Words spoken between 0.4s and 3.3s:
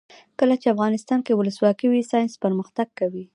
چې افغانستان کې ولسواکي وي ساینس پرمختګ کوي.